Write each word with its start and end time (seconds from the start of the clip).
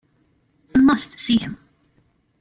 I 0.73 0.79
must 0.79 1.19
see 1.19 1.37
him. 1.37 1.59